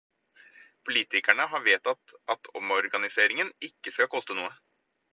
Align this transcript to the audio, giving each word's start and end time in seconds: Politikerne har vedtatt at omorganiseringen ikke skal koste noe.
Politikerne 0.89 1.47
har 1.53 1.63
vedtatt 1.69 2.15
at 2.37 2.51
omorganiseringen 2.63 3.53
ikke 3.71 3.99
skal 3.99 4.15
koste 4.19 4.43
noe. 4.43 4.61